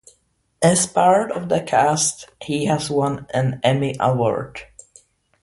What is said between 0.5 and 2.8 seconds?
As part of the cast, he